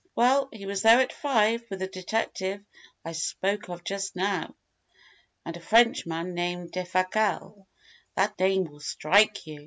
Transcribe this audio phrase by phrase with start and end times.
[0.15, 2.63] Well, he was there at five, with the detective
[3.05, 4.55] I spoke of just now,
[5.45, 7.67] and a Frenchman named Defasquelle.
[8.15, 9.59] That name will strike you!